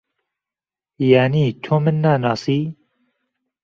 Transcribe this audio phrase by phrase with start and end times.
[1.09, 2.59] یانی تۆ من ناناسی؟